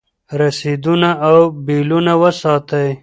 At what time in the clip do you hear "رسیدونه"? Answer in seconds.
0.41-1.09